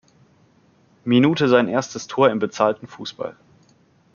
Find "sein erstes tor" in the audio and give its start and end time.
1.47-2.31